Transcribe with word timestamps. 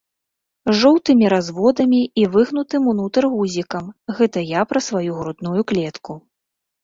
З 0.69 0.73
жоўтымі 0.83 1.25
разводамі 1.33 1.99
і 2.21 2.23
выгнутым 2.35 2.87
унутр 2.93 3.23
гузікам, 3.35 3.85
гэта 4.21 4.39
я 4.53 4.61
пра 4.71 4.79
сваю 4.89 5.11
грудную 5.19 5.61
клетку. 5.73 6.11